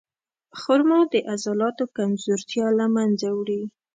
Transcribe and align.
خرما 0.59 0.99
د 1.13 1.15
عضلاتو 1.31 1.83
کمزورتیا 1.97 2.67
له 2.79 2.85
منځه 2.95 3.27
وړي. 3.37 3.61